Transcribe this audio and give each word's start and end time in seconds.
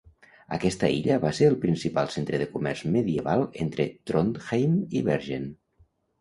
Aquesta 0.55 0.87
illa 0.99 1.17
va 1.25 1.31
ser 1.39 1.49
el 1.49 1.57
principal 1.65 2.09
centre 2.15 2.39
de 2.43 2.47
comerç 2.53 2.81
medieval 2.95 3.45
entre 3.67 3.87
Trondheim 4.13 4.75
i 4.99 5.05
Bergen. 5.13 5.47